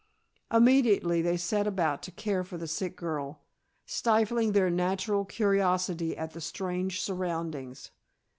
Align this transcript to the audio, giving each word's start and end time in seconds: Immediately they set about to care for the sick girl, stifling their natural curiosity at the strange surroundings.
Immediately 0.51 1.21
they 1.21 1.37
set 1.37 1.67
about 1.67 2.01
to 2.01 2.09
care 2.11 2.43
for 2.43 2.57
the 2.57 2.65
sick 2.67 2.95
girl, 2.97 3.43
stifling 3.85 4.53
their 4.53 4.71
natural 4.71 5.25
curiosity 5.25 6.17
at 6.17 6.31
the 6.33 6.41
strange 6.41 6.99
surroundings. 6.99 7.91